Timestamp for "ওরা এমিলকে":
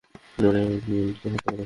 0.39-0.95